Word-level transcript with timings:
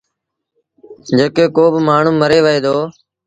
جيڪڏهين 1.17 1.53
ڪو 1.55 1.63
مآڻهوٚٚݩ 1.87 2.19
مري 2.21 2.39
وهي 2.45 2.59
دو 2.65 2.75